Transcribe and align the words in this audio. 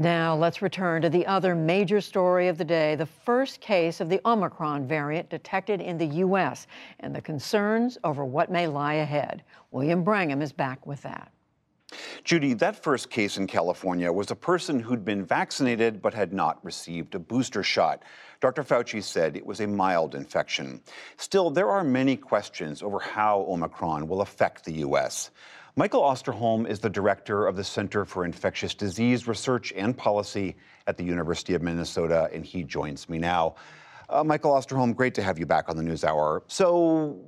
Now, 0.00 0.36
let's 0.36 0.60
return 0.60 1.00
to 1.02 1.08
the 1.08 1.26
other 1.26 1.54
major 1.54 2.02
story 2.02 2.48
of 2.48 2.58
the 2.58 2.66
day 2.66 2.96
the 2.96 3.06
first 3.06 3.62
case 3.62 3.98
of 4.02 4.10
the 4.10 4.20
Omicron 4.26 4.86
variant 4.86 5.30
detected 5.30 5.80
in 5.80 5.96
the 5.96 6.06
U.S. 6.06 6.66
and 7.00 7.14
the 7.14 7.22
concerns 7.22 7.96
over 8.04 8.22
what 8.22 8.50
may 8.50 8.66
lie 8.66 8.94
ahead. 8.94 9.42
William 9.70 10.04
Brangham 10.04 10.42
is 10.42 10.52
back 10.52 10.86
with 10.86 11.00
that. 11.00 11.32
Judy, 12.26 12.54
that 12.54 12.82
first 12.82 13.08
case 13.08 13.36
in 13.36 13.46
California 13.46 14.10
was 14.12 14.32
a 14.32 14.34
person 14.34 14.80
who'd 14.80 15.04
been 15.04 15.24
vaccinated 15.24 16.02
but 16.02 16.12
had 16.12 16.32
not 16.32 16.58
received 16.64 17.14
a 17.14 17.20
booster 17.20 17.62
shot. 17.62 18.02
Dr. 18.40 18.64
Fauci 18.64 19.00
said 19.00 19.36
it 19.36 19.46
was 19.46 19.60
a 19.60 19.66
mild 19.68 20.16
infection. 20.16 20.80
Still, 21.18 21.50
there 21.50 21.70
are 21.70 21.84
many 21.84 22.16
questions 22.16 22.82
over 22.82 22.98
how 22.98 23.46
Omicron 23.48 24.08
will 24.08 24.22
affect 24.22 24.64
the 24.64 24.72
U.S. 24.72 25.30
Michael 25.76 26.02
Osterholm 26.02 26.68
is 26.68 26.80
the 26.80 26.90
director 26.90 27.46
of 27.46 27.54
the 27.54 27.62
Center 27.62 28.04
for 28.04 28.24
Infectious 28.24 28.74
Disease 28.74 29.28
Research 29.28 29.72
and 29.76 29.96
Policy 29.96 30.56
at 30.88 30.96
the 30.96 31.04
University 31.04 31.54
of 31.54 31.62
Minnesota, 31.62 32.28
and 32.32 32.44
he 32.44 32.64
joins 32.64 33.08
me 33.08 33.18
now. 33.18 33.54
Uh, 34.08 34.24
Michael 34.24 34.50
Osterholm, 34.50 34.96
great 34.96 35.14
to 35.14 35.22
have 35.22 35.38
you 35.38 35.46
back 35.46 35.68
on 35.68 35.76
the 35.76 35.82
News 35.84 36.02
Hour. 36.02 36.42
So, 36.48 37.20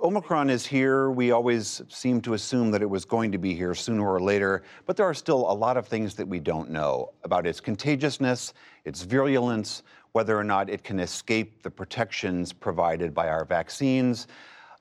Omicron 0.00 0.48
is 0.48 0.64
here. 0.64 1.10
We 1.10 1.32
always 1.32 1.82
seem 1.88 2.20
to 2.20 2.34
assume 2.34 2.70
that 2.70 2.82
it 2.82 2.88
was 2.88 3.04
going 3.04 3.32
to 3.32 3.38
be 3.38 3.52
here 3.52 3.74
sooner 3.74 4.08
or 4.08 4.20
later, 4.20 4.62
but 4.86 4.96
there 4.96 5.06
are 5.06 5.14
still 5.14 5.50
a 5.50 5.52
lot 5.52 5.76
of 5.76 5.88
things 5.88 6.14
that 6.14 6.28
we 6.28 6.38
don't 6.38 6.70
know 6.70 7.10
about 7.24 7.48
its 7.48 7.58
contagiousness, 7.58 8.54
its 8.84 9.02
virulence, 9.02 9.82
whether 10.12 10.38
or 10.38 10.44
not 10.44 10.70
it 10.70 10.84
can 10.84 11.00
escape 11.00 11.64
the 11.64 11.70
protections 11.70 12.52
provided 12.52 13.12
by 13.12 13.28
our 13.28 13.44
vaccines. 13.44 14.28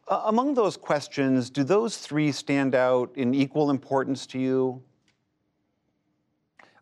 Uh, 0.07 0.21
among 0.25 0.53
those 0.53 0.77
questions, 0.77 1.49
do 1.49 1.63
those 1.63 1.97
three 1.97 2.31
stand 2.31 2.75
out 2.75 3.11
in 3.15 3.33
equal 3.33 3.71
importance 3.71 4.27
to 4.27 4.37
you? 4.37 4.83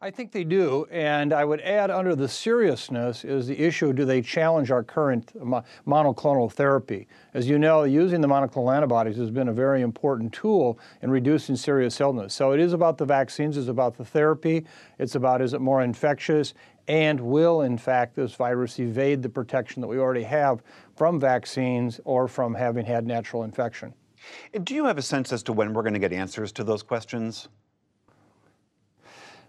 I 0.05 0.11
think 0.11 0.31
they 0.31 0.43
do, 0.43 0.85
and 0.91 1.33
I 1.33 1.43
would 1.43 1.61
add 1.61 1.89
under 1.89 2.15
the 2.15 2.27
seriousness 2.27 3.25
is 3.25 3.47
the 3.47 3.57
issue 3.57 3.91
do 3.91 4.05
they 4.05 4.21
challenge 4.21 4.69
our 4.69 4.83
current 4.83 5.33
monoclonal 5.35 6.51
therapy? 6.51 7.07
As 7.33 7.49
you 7.49 7.57
know, 7.57 7.85
using 7.85 8.21
the 8.21 8.27
monoclonal 8.27 8.75
antibodies 8.75 9.17
has 9.17 9.31
been 9.31 9.47
a 9.47 9.51
very 9.51 9.81
important 9.81 10.31
tool 10.31 10.77
in 11.01 11.09
reducing 11.09 11.55
serious 11.55 11.99
illness. 11.99 12.35
So 12.35 12.51
it 12.51 12.59
is 12.59 12.71
about 12.71 12.99
the 12.99 13.05
vaccines, 13.05 13.57
it's 13.57 13.67
about 13.67 13.97
the 13.97 14.05
therapy, 14.05 14.67
it's 14.99 15.15
about 15.15 15.41
is 15.41 15.55
it 15.55 15.59
more 15.59 15.81
infectious, 15.81 16.53
and 16.87 17.19
will, 17.19 17.61
in 17.61 17.75
fact, 17.75 18.15
this 18.15 18.35
virus 18.35 18.79
evade 18.79 19.23
the 19.23 19.29
protection 19.29 19.81
that 19.81 19.87
we 19.87 19.97
already 19.97 20.21
have 20.21 20.61
from 20.95 21.19
vaccines 21.19 21.99
or 22.05 22.27
from 22.27 22.53
having 22.53 22.85
had 22.85 23.07
natural 23.07 23.43
infection. 23.43 23.91
Do 24.65 24.75
you 24.75 24.85
have 24.85 24.99
a 24.99 25.01
sense 25.01 25.33
as 25.33 25.41
to 25.41 25.53
when 25.53 25.73
we're 25.73 25.81
going 25.81 25.93
to 25.93 25.99
get 25.99 26.13
answers 26.13 26.51
to 26.51 26.63
those 26.63 26.83
questions? 26.83 27.47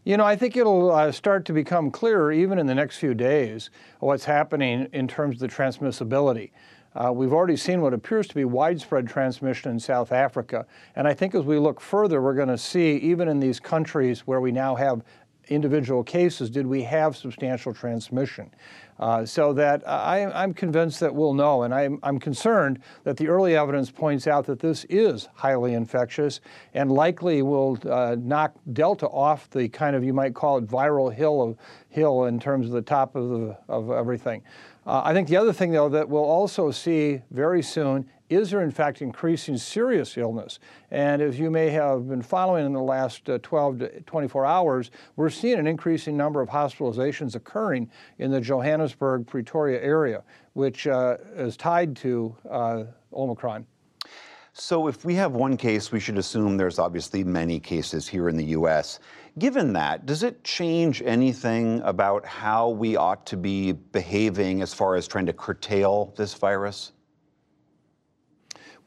You 0.06 0.16
know, 0.16 0.24
I 0.24 0.36
think 0.36 0.56
it'll 0.56 0.92
uh, 0.92 1.10
start 1.10 1.44
to 1.46 1.52
become 1.52 1.90
clearer 1.90 2.30
even 2.30 2.60
in 2.60 2.66
the 2.68 2.76
next 2.76 2.98
few 2.98 3.12
days 3.12 3.70
what's 3.98 4.24
happening 4.24 4.86
in 4.92 5.08
terms 5.08 5.42
of 5.42 5.50
the 5.50 5.56
transmissibility. 5.56 6.52
Uh, 6.94 7.10
we've 7.12 7.32
already 7.32 7.56
seen 7.56 7.80
what 7.80 7.92
appears 7.92 8.28
to 8.28 8.36
be 8.36 8.44
widespread 8.44 9.08
transmission 9.08 9.72
in 9.72 9.80
South 9.80 10.12
Africa. 10.12 10.64
And 10.94 11.08
I 11.08 11.12
think 11.12 11.34
as 11.34 11.42
we 11.42 11.58
look 11.58 11.80
further, 11.80 12.22
we're 12.22 12.34
going 12.34 12.46
to 12.46 12.56
see, 12.56 12.98
even 12.98 13.26
in 13.26 13.40
these 13.40 13.58
countries 13.58 14.20
where 14.20 14.40
we 14.40 14.52
now 14.52 14.76
have 14.76 15.02
individual 15.48 16.02
cases 16.02 16.50
did 16.50 16.66
we 16.66 16.82
have 16.82 17.16
substantial 17.16 17.72
transmission? 17.72 18.50
Uh, 18.98 19.26
so 19.26 19.52
that 19.52 19.86
I, 19.86 20.20
am 20.20 20.54
convinced 20.54 21.00
that 21.00 21.14
we'll 21.14 21.34
know, 21.34 21.64
and 21.64 21.74
I'm, 21.74 21.98
I'm, 22.02 22.18
concerned 22.18 22.80
that 23.04 23.18
the 23.18 23.28
early 23.28 23.54
evidence 23.54 23.90
points 23.90 24.26
out 24.26 24.46
that 24.46 24.58
this 24.58 24.86
is 24.88 25.28
highly 25.34 25.74
infectious 25.74 26.40
and 26.72 26.90
likely 26.90 27.42
will 27.42 27.78
uh, 27.84 28.16
knock 28.18 28.54
Delta 28.72 29.06
off 29.08 29.50
the 29.50 29.68
kind 29.68 29.96
of 29.96 30.02
you 30.02 30.14
might 30.14 30.34
call 30.34 30.56
it 30.56 30.66
viral 30.66 31.12
hill 31.12 31.42
of 31.42 31.58
hill 31.90 32.24
in 32.24 32.40
terms 32.40 32.66
of 32.66 32.72
the 32.72 32.80
top 32.80 33.14
of, 33.16 33.28
the, 33.28 33.58
of 33.68 33.90
everything. 33.90 34.42
Uh, 34.86 35.02
I 35.04 35.12
think 35.12 35.28
the 35.28 35.36
other 35.36 35.52
thing, 35.52 35.72
though, 35.72 35.88
that 35.88 36.08
we'll 36.08 36.22
also 36.22 36.70
see 36.70 37.22
very 37.30 37.62
soon 37.62 38.08
is 38.28 38.50
there 38.50 38.62
in 38.62 38.72
fact 38.72 39.02
increasing 39.02 39.56
serious 39.56 40.16
illness? 40.16 40.58
And 40.90 41.22
as 41.22 41.38
you 41.38 41.48
may 41.50 41.70
have 41.70 42.08
been 42.08 42.22
following 42.22 42.66
in 42.66 42.72
the 42.72 42.80
last 42.80 43.28
uh, 43.28 43.38
12 43.42 43.78
to 43.78 44.00
24 44.00 44.44
hours, 44.44 44.90
we're 45.14 45.30
seeing 45.30 45.58
an 45.58 45.66
increasing 45.68 46.16
number 46.16 46.40
of 46.40 46.48
hospitalizations 46.48 47.36
occurring 47.36 47.88
in 48.18 48.32
the 48.32 48.40
Johannesburg, 48.40 49.26
Pretoria 49.28 49.80
area, 49.80 50.24
which 50.54 50.88
uh, 50.88 51.18
is 51.36 51.56
tied 51.56 51.94
to 51.98 52.34
uh, 52.50 52.84
Omicron. 53.12 53.64
So, 54.58 54.88
if 54.88 55.04
we 55.04 55.14
have 55.16 55.32
one 55.32 55.58
case, 55.58 55.92
we 55.92 56.00
should 56.00 56.16
assume 56.16 56.56
there's 56.56 56.78
obviously 56.78 57.22
many 57.22 57.60
cases 57.60 58.08
here 58.08 58.30
in 58.30 58.38
the 58.38 58.44
U.S. 58.46 59.00
Given 59.38 59.74
that, 59.74 60.06
does 60.06 60.22
it 60.22 60.42
change 60.44 61.02
anything 61.02 61.82
about 61.82 62.24
how 62.24 62.70
we 62.70 62.96
ought 62.96 63.26
to 63.26 63.36
be 63.36 63.72
behaving 63.72 64.62
as 64.62 64.72
far 64.72 64.96
as 64.96 65.06
trying 65.06 65.26
to 65.26 65.34
curtail 65.34 66.14
this 66.16 66.32
virus? 66.32 66.92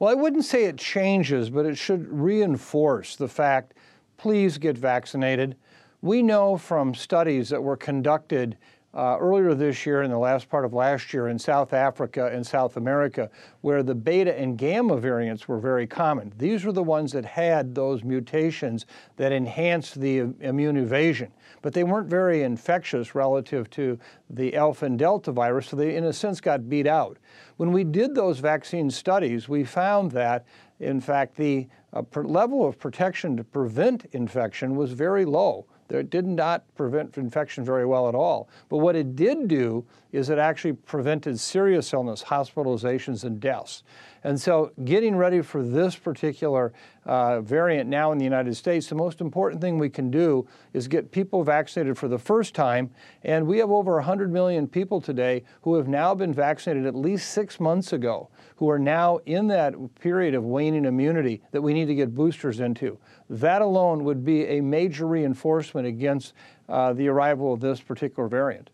Well, 0.00 0.10
I 0.10 0.14
wouldn't 0.14 0.44
say 0.44 0.64
it 0.64 0.76
changes, 0.76 1.50
but 1.50 1.66
it 1.66 1.78
should 1.78 2.08
reinforce 2.10 3.14
the 3.14 3.28
fact 3.28 3.74
please 4.16 4.58
get 4.58 4.76
vaccinated. 4.76 5.54
We 6.02 6.20
know 6.20 6.56
from 6.56 6.96
studies 6.96 7.48
that 7.50 7.62
were 7.62 7.76
conducted 7.76 8.58
uh, 8.94 9.16
earlier 9.20 9.54
this 9.54 9.86
year 9.86 10.02
and 10.02 10.12
the 10.12 10.18
last 10.18 10.48
part 10.48 10.64
of 10.64 10.72
last 10.72 11.12
year 11.14 11.28
in 11.28 11.38
South 11.38 11.72
Africa 11.72 12.30
and 12.32 12.46
South 12.46 12.76
America, 12.76 13.30
where 13.60 13.82
the 13.82 13.94
beta 13.94 14.36
and 14.38 14.58
gamma 14.58 14.96
variants 14.96 15.46
were 15.46 15.58
very 15.58 15.86
common. 15.86 16.32
These 16.36 16.64
were 16.64 16.72
the 16.72 16.82
ones 16.82 17.12
that 17.12 17.24
had 17.24 17.74
those 17.74 18.02
mutations 18.02 18.86
that 19.16 19.32
enhanced 19.32 20.00
the 20.00 20.18
immune 20.40 20.76
evasion 20.76 21.32
but 21.62 21.72
they 21.72 21.84
weren't 21.84 22.08
very 22.08 22.42
infectious 22.42 23.14
relative 23.14 23.68
to 23.70 23.98
the 24.30 24.56
alpha 24.56 24.86
and 24.86 24.98
delta 24.98 25.32
virus, 25.32 25.68
so 25.68 25.76
they, 25.76 25.96
in 25.96 26.04
a 26.04 26.12
sense, 26.12 26.40
got 26.40 26.68
beat 26.68 26.86
out. 26.86 27.18
When 27.56 27.72
we 27.72 27.84
did 27.84 28.14
those 28.14 28.38
vaccine 28.38 28.90
studies, 28.90 29.48
we 29.48 29.64
found 29.64 30.12
that, 30.12 30.46
in 30.78 31.00
fact, 31.00 31.36
the 31.36 31.68
uh, 31.92 32.02
level 32.14 32.66
of 32.66 32.78
protection 32.78 33.36
to 33.36 33.44
prevent 33.44 34.06
infection 34.12 34.76
was 34.76 34.92
very 34.92 35.24
low. 35.24 35.66
It 35.90 36.10
did 36.10 36.26
not 36.26 36.64
prevent 36.74 37.16
infection 37.16 37.64
very 37.64 37.86
well 37.86 38.08
at 38.08 38.14
all. 38.14 38.48
But 38.68 38.78
what 38.78 38.96
it 38.96 39.16
did 39.16 39.48
do 39.48 39.84
is 40.12 40.30
it 40.30 40.38
actually 40.38 40.72
prevented 40.72 41.38
serious 41.38 41.92
illness, 41.92 42.24
hospitalizations, 42.24 43.24
and 43.24 43.40
deaths. 43.40 43.82
And 44.22 44.38
so, 44.38 44.72
getting 44.84 45.16
ready 45.16 45.40
for 45.40 45.62
this 45.62 45.96
particular 45.96 46.72
uh, 47.06 47.40
variant 47.40 47.88
now 47.88 48.12
in 48.12 48.18
the 48.18 48.24
United 48.24 48.54
States, 48.54 48.88
the 48.88 48.94
most 48.94 49.20
important 49.20 49.62
thing 49.62 49.78
we 49.78 49.88
can 49.88 50.10
do 50.10 50.46
is 50.74 50.88
get 50.88 51.10
people 51.10 51.42
vaccinated 51.42 51.96
for 51.96 52.08
the 52.08 52.18
first 52.18 52.54
time. 52.54 52.90
And 53.22 53.46
we 53.46 53.58
have 53.58 53.70
over 53.70 53.94
100 53.94 54.30
million 54.30 54.68
people 54.68 55.00
today 55.00 55.44
who 55.62 55.74
have 55.76 55.88
now 55.88 56.14
been 56.14 56.34
vaccinated 56.34 56.86
at 56.86 56.94
least 56.94 57.30
six 57.30 57.58
months 57.58 57.92
ago, 57.92 58.28
who 58.56 58.68
are 58.68 58.78
now 58.78 59.18
in 59.24 59.46
that 59.48 59.74
period 59.94 60.34
of 60.34 60.44
waning 60.44 60.84
immunity 60.84 61.40
that 61.52 61.62
we 61.62 61.72
need 61.72 61.86
to 61.86 61.94
get 61.94 62.14
boosters 62.14 62.60
into. 62.60 62.98
That 63.30 63.62
alone 63.62 64.02
would 64.04 64.24
be 64.24 64.44
a 64.46 64.60
major 64.60 65.06
reinforcement 65.06 65.86
against 65.86 66.34
uh, 66.68 66.92
the 66.94 67.06
arrival 67.06 67.52
of 67.52 67.60
this 67.60 67.80
particular 67.80 68.28
variant. 68.28 68.70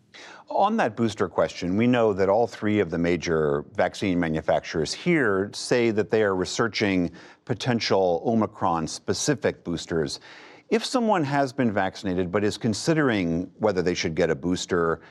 On 0.49 0.75
that 0.77 0.95
booster 0.95 1.27
question, 1.27 1.77
we 1.77 1.85
know 1.85 2.11
that 2.13 2.27
all 2.27 2.47
three 2.47 2.79
of 2.79 2.89
the 2.89 2.97
major 2.97 3.65
vaccine 3.75 4.19
manufacturers 4.19 4.91
here 4.91 5.51
say 5.53 5.91
that 5.91 6.09
they 6.09 6.23
are 6.23 6.35
researching 6.35 7.11
potential 7.45 8.23
Omicron 8.25 8.87
specific 8.87 9.63
boosters. 9.63 10.19
If 10.69 10.83
someone 10.83 11.23
has 11.23 11.53
been 11.53 11.71
vaccinated 11.71 12.31
but 12.31 12.43
is 12.43 12.57
considering 12.57 13.51
whether 13.59 13.83
they 13.83 13.93
should 13.93 14.15
get 14.15 14.31
a 14.31 14.35
booster, 14.35 15.01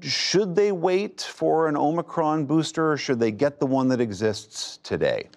should 0.00 0.54
they 0.54 0.70
wait 0.70 1.20
for 1.20 1.68
an 1.68 1.76
Omicron 1.76 2.46
booster 2.46 2.92
or 2.92 2.96
should 2.96 3.18
they 3.18 3.32
get 3.32 3.58
the 3.58 3.66
one 3.66 3.88
that 3.88 4.00
exists 4.00 4.78
today? 4.84 5.28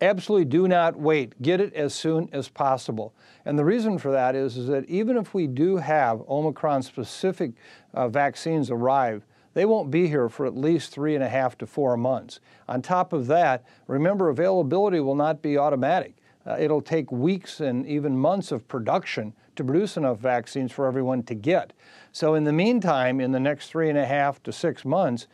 Absolutely 0.00 0.44
do 0.44 0.68
not 0.68 0.96
wait. 0.96 1.40
Get 1.40 1.60
it 1.60 1.72
as 1.72 1.94
soon 1.94 2.28
as 2.32 2.48
possible. 2.48 3.14
And 3.46 3.58
the 3.58 3.64
reason 3.64 3.98
for 3.98 4.10
that 4.10 4.34
is, 4.34 4.56
is 4.58 4.66
that 4.68 4.84
even 4.90 5.16
if 5.16 5.32
we 5.32 5.46
do 5.46 5.78
have 5.78 6.22
Omicron 6.28 6.82
specific 6.82 7.52
uh, 7.94 8.08
vaccines 8.08 8.70
arrive, 8.70 9.24
they 9.54 9.64
won't 9.64 9.90
be 9.90 10.06
here 10.06 10.28
for 10.28 10.44
at 10.44 10.54
least 10.54 10.92
three 10.92 11.14
and 11.14 11.24
a 11.24 11.28
half 11.30 11.56
to 11.58 11.66
four 11.66 11.96
months. 11.96 12.40
On 12.68 12.82
top 12.82 13.14
of 13.14 13.26
that, 13.28 13.64
remember, 13.86 14.28
availability 14.28 15.00
will 15.00 15.14
not 15.14 15.40
be 15.40 15.56
automatic. 15.56 16.16
Uh, 16.46 16.56
it'll 16.60 16.82
take 16.82 17.10
weeks 17.10 17.60
and 17.60 17.86
even 17.86 18.18
months 18.18 18.52
of 18.52 18.68
production 18.68 19.32
to 19.56 19.64
produce 19.64 19.96
enough 19.96 20.18
vaccines 20.18 20.70
for 20.72 20.86
everyone 20.86 21.22
to 21.22 21.34
get. 21.34 21.72
So, 22.12 22.34
in 22.34 22.44
the 22.44 22.52
meantime, 22.52 23.18
in 23.18 23.32
the 23.32 23.40
next 23.40 23.70
three 23.70 23.88
and 23.88 23.98
a 23.98 24.04
half 24.04 24.42
to 24.42 24.52
six 24.52 24.84
months, 24.84 25.26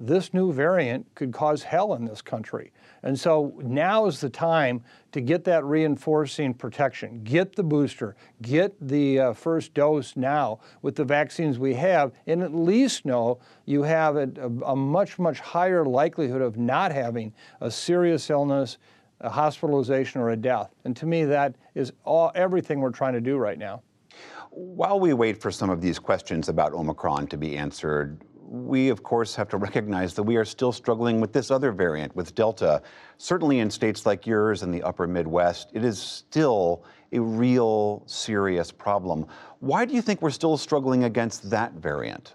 this 0.00 0.32
new 0.32 0.50
variant 0.50 1.06
could 1.14 1.30
cause 1.30 1.62
hell 1.62 1.94
in 1.94 2.06
this 2.06 2.22
country. 2.22 2.72
And 3.02 3.18
so 3.18 3.52
now 3.62 4.06
is 4.06 4.20
the 4.20 4.30
time 4.30 4.82
to 5.12 5.20
get 5.20 5.44
that 5.44 5.64
reinforcing 5.64 6.54
protection. 6.54 7.22
Get 7.22 7.54
the 7.54 7.62
booster, 7.62 8.16
get 8.40 8.74
the 8.80 9.20
uh, 9.20 9.32
first 9.34 9.74
dose 9.74 10.16
now 10.16 10.60
with 10.80 10.96
the 10.96 11.04
vaccines 11.04 11.58
we 11.58 11.74
have, 11.74 12.12
and 12.26 12.42
at 12.42 12.54
least 12.54 13.04
know 13.04 13.40
you 13.66 13.82
have 13.82 14.16
a, 14.16 14.30
a, 14.40 14.72
a 14.72 14.76
much, 14.76 15.18
much 15.18 15.38
higher 15.40 15.84
likelihood 15.84 16.42
of 16.42 16.56
not 16.56 16.92
having 16.92 17.32
a 17.60 17.70
serious 17.70 18.30
illness, 18.30 18.78
a 19.20 19.28
hospitalization, 19.28 20.20
or 20.20 20.30
a 20.30 20.36
death. 20.36 20.74
And 20.84 20.96
to 20.96 21.06
me, 21.06 21.24
that 21.24 21.56
is 21.74 21.92
all, 22.04 22.32
everything 22.34 22.80
we're 22.80 22.90
trying 22.90 23.14
to 23.14 23.20
do 23.20 23.36
right 23.36 23.58
now. 23.58 23.82
While 24.50 24.98
we 24.98 25.12
wait 25.12 25.40
for 25.40 25.50
some 25.50 25.70
of 25.70 25.80
these 25.80 25.98
questions 25.98 26.48
about 26.48 26.72
Omicron 26.72 27.28
to 27.28 27.36
be 27.36 27.56
answered, 27.56 28.20
we, 28.50 28.88
of 28.88 29.04
course, 29.04 29.36
have 29.36 29.48
to 29.48 29.56
recognize 29.56 30.14
that 30.14 30.24
we 30.24 30.36
are 30.36 30.44
still 30.44 30.72
struggling 30.72 31.20
with 31.20 31.32
this 31.32 31.52
other 31.52 31.70
variant, 31.70 32.14
with 32.16 32.34
Delta. 32.34 32.82
Certainly 33.16 33.60
in 33.60 33.70
states 33.70 34.04
like 34.04 34.26
yours 34.26 34.64
in 34.64 34.72
the 34.72 34.82
upper 34.82 35.06
Midwest, 35.06 35.70
it 35.72 35.84
is 35.84 36.00
still 36.00 36.84
a 37.12 37.20
real 37.20 38.02
serious 38.06 38.72
problem. 38.72 39.26
Why 39.60 39.84
do 39.84 39.94
you 39.94 40.02
think 40.02 40.20
we're 40.20 40.30
still 40.30 40.56
struggling 40.56 41.04
against 41.04 41.48
that 41.50 41.74
variant? 41.74 42.34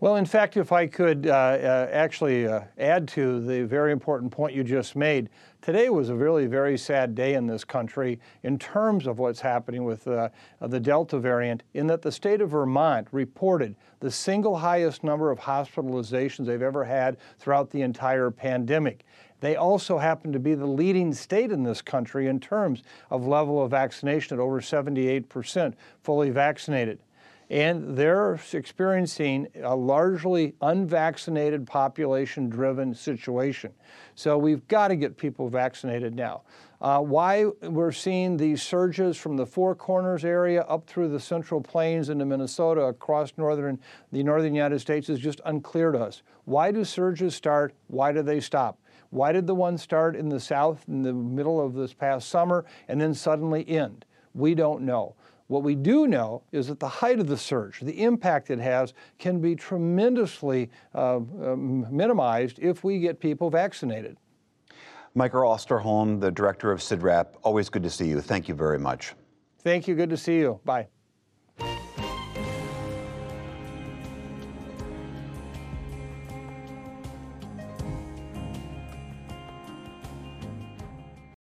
Well, 0.00 0.16
in 0.16 0.24
fact, 0.24 0.56
if 0.56 0.72
I 0.72 0.86
could 0.86 1.26
uh, 1.26 1.30
uh, 1.30 1.88
actually 1.92 2.46
uh, 2.48 2.62
add 2.78 3.06
to 3.08 3.38
the 3.38 3.66
very 3.66 3.92
important 3.92 4.32
point 4.32 4.54
you 4.54 4.64
just 4.64 4.96
made, 4.96 5.28
today 5.60 5.90
was 5.90 6.08
a 6.08 6.14
really 6.14 6.46
very 6.46 6.78
sad 6.78 7.14
day 7.14 7.34
in 7.34 7.46
this 7.46 7.64
country 7.64 8.18
in 8.42 8.58
terms 8.58 9.06
of 9.06 9.18
what's 9.18 9.42
happening 9.42 9.84
with 9.84 10.08
uh, 10.08 10.30
the 10.62 10.80
Delta 10.80 11.18
variant, 11.18 11.64
in 11.74 11.86
that 11.88 12.00
the 12.00 12.10
state 12.10 12.40
of 12.40 12.48
Vermont 12.48 13.08
reported 13.12 13.76
the 14.00 14.10
single 14.10 14.56
highest 14.56 15.04
number 15.04 15.30
of 15.30 15.38
hospitalizations 15.38 16.46
they've 16.46 16.62
ever 16.62 16.82
had 16.82 17.18
throughout 17.38 17.70
the 17.70 17.82
entire 17.82 18.30
pandemic. 18.30 19.04
They 19.40 19.56
also 19.56 19.98
happen 19.98 20.32
to 20.32 20.38
be 20.38 20.54
the 20.54 20.66
leading 20.66 21.12
state 21.12 21.52
in 21.52 21.62
this 21.62 21.82
country 21.82 22.26
in 22.26 22.40
terms 22.40 22.82
of 23.10 23.26
level 23.26 23.62
of 23.62 23.70
vaccination 23.70 24.38
at 24.38 24.40
over 24.40 24.62
78% 24.62 25.74
fully 26.02 26.30
vaccinated 26.30 27.00
and 27.50 27.96
they're 27.96 28.38
experiencing 28.52 29.48
a 29.64 29.74
largely 29.74 30.54
unvaccinated 30.62 31.66
population 31.66 32.48
driven 32.48 32.94
situation. 32.94 33.72
So 34.14 34.38
we've 34.38 34.66
got 34.68 34.88
to 34.88 34.96
get 34.96 35.16
people 35.16 35.48
vaccinated 35.48 36.14
now. 36.14 36.42
Uh, 36.80 37.00
why 37.00 37.44
we're 37.62 37.92
seeing 37.92 38.36
these 38.36 38.62
surges 38.62 39.16
from 39.16 39.36
the 39.36 39.44
Four 39.44 39.74
Corners 39.74 40.24
area 40.24 40.62
up 40.62 40.86
through 40.86 41.08
the 41.08 41.20
Central 41.20 41.60
Plains 41.60 42.08
into 42.08 42.24
Minnesota 42.24 42.82
across 42.82 43.32
northern 43.36 43.78
the 44.12 44.22
northern 44.22 44.54
United 44.54 44.78
States 44.78 45.08
is 45.08 45.18
just 45.18 45.40
unclear 45.44 45.90
to 45.92 45.98
us. 45.98 46.22
Why 46.44 46.70
do 46.70 46.84
surges 46.84 47.34
start? 47.34 47.74
Why 47.88 48.12
do 48.12 48.22
they 48.22 48.40
stop? 48.40 48.78
Why 49.10 49.32
did 49.32 49.46
the 49.48 49.56
one 49.56 49.76
start 49.76 50.14
in 50.14 50.28
the 50.28 50.40
south 50.40 50.84
in 50.86 51.02
the 51.02 51.12
middle 51.12 51.60
of 51.60 51.74
this 51.74 51.92
past 51.92 52.28
summer 52.28 52.64
and 52.86 53.00
then 53.00 53.12
suddenly 53.12 53.68
end? 53.68 54.04
We 54.32 54.54
don't 54.54 54.82
know. 54.82 55.16
What 55.50 55.64
we 55.64 55.74
do 55.74 56.06
know 56.06 56.44
is 56.52 56.68
that 56.68 56.78
the 56.78 56.88
height 56.88 57.18
of 57.18 57.26
the 57.26 57.36
surge, 57.36 57.80
the 57.80 58.04
impact 58.04 58.50
it 58.50 58.60
has, 58.60 58.94
can 59.18 59.40
be 59.40 59.56
tremendously 59.56 60.70
uh, 60.94 61.16
um, 61.16 61.88
minimized 61.90 62.60
if 62.60 62.84
we 62.84 63.00
get 63.00 63.18
people 63.18 63.50
vaccinated. 63.50 64.16
Michael 65.16 65.42
Osterholm, 65.42 66.20
the 66.20 66.30
director 66.30 66.70
of 66.70 66.78
CIDRAP, 66.78 67.34
always 67.42 67.68
good 67.68 67.82
to 67.82 67.90
see 67.90 68.06
you. 68.06 68.20
Thank 68.20 68.46
you 68.46 68.54
very 68.54 68.78
much. 68.78 69.14
Thank 69.58 69.88
you. 69.88 69.96
Good 69.96 70.10
to 70.10 70.16
see 70.16 70.36
you. 70.38 70.60
Bye. 70.64 70.86